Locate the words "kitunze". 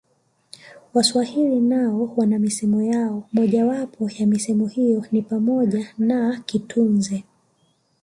6.45-7.23